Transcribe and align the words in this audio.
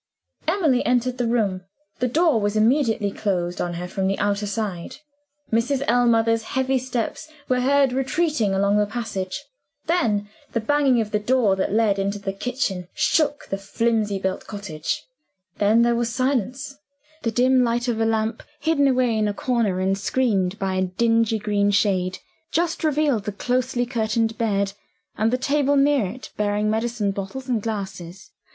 Emily 0.47 0.83
entered 0.83 1.19
the 1.19 1.27
room. 1.27 1.61
The 1.99 2.07
door 2.07 2.41
was 2.41 2.55
immediately 2.55 3.11
closed 3.11 3.61
on 3.61 3.75
her 3.75 3.87
from 3.87 4.07
the 4.07 4.17
outer 4.17 4.47
side. 4.47 4.95
Mrs. 5.51 5.83
Ellmother's 5.87 6.41
heavy 6.41 6.79
steps 6.79 7.29
were 7.47 7.59
heard 7.59 7.93
retreating 7.93 8.55
along 8.55 8.77
the 8.79 8.87
passage. 8.87 9.43
Then 9.85 10.27
the 10.53 10.59
banging 10.59 11.01
of 11.01 11.11
the 11.11 11.19
door 11.19 11.55
that 11.55 11.71
led 11.71 11.99
into 11.99 12.17
the 12.17 12.33
kitchen 12.33 12.87
shook 12.95 13.45
the 13.51 13.59
flimsily 13.59 14.17
built 14.17 14.47
cottage. 14.47 15.03
Then, 15.59 15.83
there 15.83 15.93
was 15.93 16.09
silence. 16.09 16.77
The 17.21 17.29
dim 17.29 17.63
light 17.63 17.87
of 17.87 18.01
a 18.01 18.05
lamp 18.05 18.41
hidden 18.59 18.87
away 18.87 19.15
in 19.15 19.27
a 19.27 19.35
corner 19.35 19.79
and 19.79 19.95
screened 19.95 20.57
by 20.57 20.73
a 20.73 20.81
dingy 20.85 21.37
green 21.37 21.69
shade, 21.69 22.17
just 22.51 22.83
revealed 22.83 23.25
the 23.25 23.31
closely 23.31 23.85
curtained 23.85 24.35
bed, 24.39 24.73
and 25.15 25.29
the 25.29 25.37
table 25.37 25.75
near 25.75 26.07
it 26.07 26.31
bearing 26.37 26.71
medicine 26.71 27.11
bottles 27.11 27.47
and 27.47 27.61
glasses. 27.61 28.31